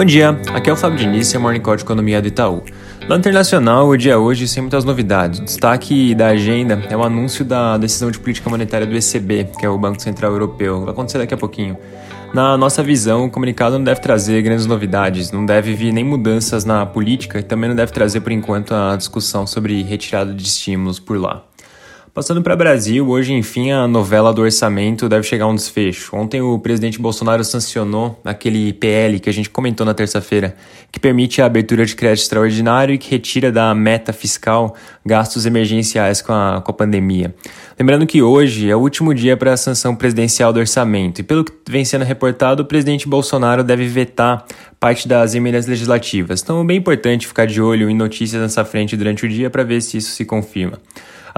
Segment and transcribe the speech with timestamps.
[0.00, 2.62] Bom dia, aqui é o Fábio Diniz, é o Morning Call de Economia do Itaú.
[3.06, 5.40] No internacional, o dia hoje sem muitas novidades.
[5.40, 9.66] O destaque da agenda é o anúncio da decisão de política monetária do ECB, que
[9.66, 10.80] é o Banco Central Europeu.
[10.86, 11.76] Vai acontecer daqui a pouquinho.
[12.32, 16.64] Na nossa visão, o comunicado não deve trazer grandes novidades, não deve vir nem mudanças
[16.64, 20.98] na política e também não deve trazer, por enquanto, a discussão sobre retirada de estímulos
[20.98, 21.44] por lá.
[22.12, 26.16] Passando para Brasil, hoje, enfim, a novela do orçamento deve chegar a um desfecho.
[26.16, 30.56] Ontem, o presidente Bolsonaro sancionou aquele PL que a gente comentou na terça-feira,
[30.90, 34.74] que permite a abertura de crédito extraordinário e que retira da meta fiscal
[35.06, 37.32] gastos emergenciais com a, com a pandemia.
[37.78, 41.44] Lembrando que hoje é o último dia para a sanção presidencial do orçamento, e pelo
[41.44, 44.44] que vem sendo reportado, o presidente Bolsonaro deve vetar
[44.80, 46.42] parte das emendas legislativas.
[46.42, 49.62] Então, é bem importante ficar de olho em notícias nessa frente durante o dia para
[49.62, 50.80] ver se isso se confirma.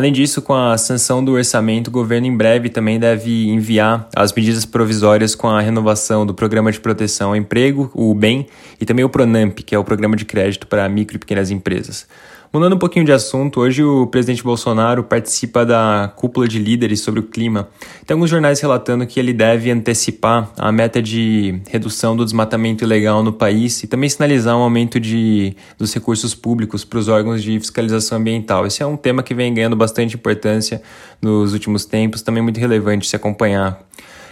[0.00, 4.32] Além disso, com a sanção do orçamento, o governo em breve também deve enviar as
[4.32, 8.46] medidas provisórias com a renovação do Programa de Proteção ao Emprego, o BEM,
[8.80, 12.06] e também o PRONAMP, que é o Programa de Crédito para Micro e Pequenas Empresas.
[12.52, 17.20] Mudando um pouquinho de assunto, hoje o presidente Bolsonaro participa da cúpula de líderes sobre
[17.20, 17.68] o clima.
[18.04, 23.22] Tem alguns jornais relatando que ele deve antecipar a meta de redução do desmatamento ilegal
[23.22, 27.56] no país e também sinalizar um aumento de, dos recursos públicos para os órgãos de
[27.60, 28.66] fiscalização ambiental.
[28.66, 30.82] Esse é um tema que vem ganhando bastante importância
[31.22, 33.80] nos últimos tempos, também muito relevante se acompanhar.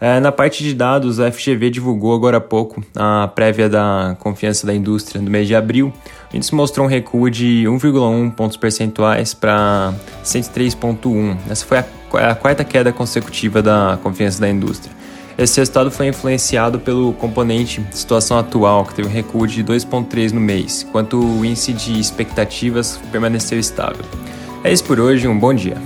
[0.00, 4.66] É, na parte de dados, a FGV divulgou agora há pouco a prévia da confiança
[4.66, 5.92] da indústria no mês de abril.
[6.32, 9.92] A gente mostrou um recuo de 1,1 pontos percentuais para
[10.24, 11.36] 103,1.
[11.50, 14.90] Essa foi a, a quarta queda consecutiva da confiança da indústria.
[15.36, 20.40] Esse resultado foi influenciado pelo componente situação atual, que teve um recuo de 2,3 no
[20.40, 24.04] mês, enquanto o índice de expectativas permaneceu estável.
[24.64, 25.76] É isso por hoje, um bom dia.